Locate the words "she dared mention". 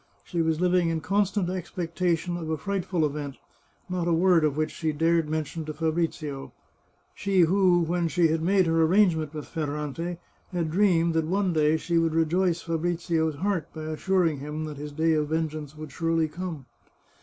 4.71-5.63